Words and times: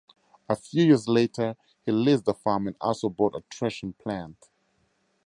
A 0.49 0.55
few 0.55 0.83
years 0.83 1.07
later 1.07 1.55
he 1.85 1.91
leased 1.91 2.27
a 2.27 2.33
farm 2.33 2.65
and 2.65 2.75
also 2.81 3.07
bought 3.07 3.35
a 3.35 3.43
threshing 3.53 3.93
plant. 3.93 4.49